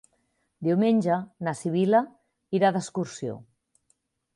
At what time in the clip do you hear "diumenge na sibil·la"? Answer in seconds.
0.67-2.03